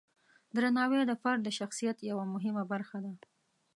درناوی 0.55 1.01
د 1.07 1.13
فرد 1.21 1.39
د 1.43 1.49
شخصیت 1.59 1.97
یوه 2.09 2.25
مهمه 2.33 2.63
برخه 2.71 2.97
ده. 3.03 3.11